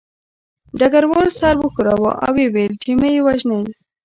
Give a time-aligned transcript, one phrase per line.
[0.79, 3.61] ډګروال سر وښوراوه او ویې ویل چې مه یې وژنئ